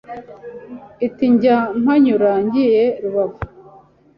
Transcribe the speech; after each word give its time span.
Uti 1.05 1.25
njya 1.33 1.57
mpanyura 1.81 2.31
ngiye 2.45 2.85
rubavu 3.03 3.39